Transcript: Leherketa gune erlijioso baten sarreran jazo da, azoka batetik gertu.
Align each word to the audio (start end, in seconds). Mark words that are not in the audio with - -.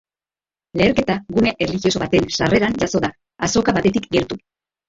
Leherketa 0.79 1.17
gune 1.37 1.53
erlijioso 1.65 2.03
baten 2.05 2.25
sarreran 2.39 2.79
jazo 2.85 3.03
da, 3.07 3.15
azoka 3.49 3.77
batetik 3.81 4.13
gertu. 4.19 4.43